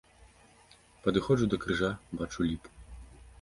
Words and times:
Падыходжу 1.07 1.45
да 1.51 1.57
крыжа, 1.67 1.91
бачу 2.23 2.49
ліпу. 2.49 2.69